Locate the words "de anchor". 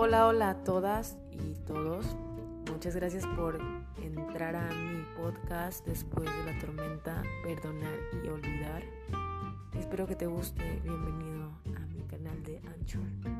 12.44-13.37